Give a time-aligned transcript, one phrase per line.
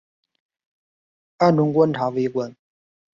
[1.37, 2.55] 暗中观察围观